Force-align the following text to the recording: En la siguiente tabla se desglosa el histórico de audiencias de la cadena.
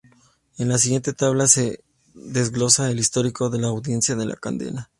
En 0.57 0.67
la 0.69 0.79
siguiente 0.79 1.13
tabla 1.13 1.45
se 1.47 1.83
desglosa 2.15 2.89
el 2.89 2.97
histórico 2.99 3.51
de 3.51 3.63
audiencias 3.67 4.17
de 4.17 4.25
la 4.25 4.35
cadena. 4.35 4.89